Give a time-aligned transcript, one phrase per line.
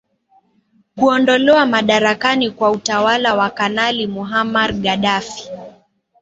[0.97, 5.49] kuondolewa madarakani kwa utawala wa kanali mohamar gaddafi